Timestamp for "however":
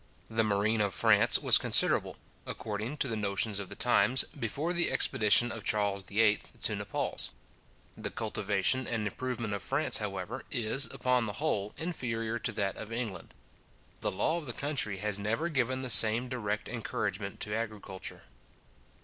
9.99-10.41